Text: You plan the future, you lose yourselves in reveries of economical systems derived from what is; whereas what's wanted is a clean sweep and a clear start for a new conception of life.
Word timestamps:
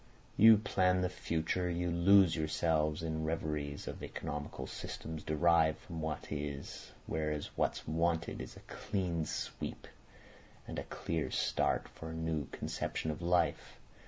You 0.35 0.57
plan 0.57 1.01
the 1.01 1.09
future, 1.09 1.69
you 1.69 1.91
lose 1.91 2.35
yourselves 2.35 3.03
in 3.03 3.23
reveries 3.23 3.87
of 3.87 4.01
economical 4.01 4.65
systems 4.65 5.21
derived 5.21 5.77
from 5.77 6.01
what 6.01 6.31
is; 6.31 6.91
whereas 7.05 7.51
what's 7.55 7.87
wanted 7.87 8.41
is 8.41 8.57
a 8.57 8.61
clean 8.61 9.25
sweep 9.27 9.85
and 10.67 10.79
a 10.79 10.83
clear 10.85 11.29
start 11.29 11.87
for 11.87 12.09
a 12.09 12.15
new 12.15 12.47
conception 12.47 13.11
of 13.11 13.21
life. 13.21 13.77